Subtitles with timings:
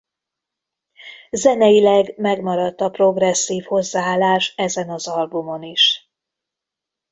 [1.31, 6.11] Zeneileg megmaradt a progresszív hozzáállás ezen az albumon is.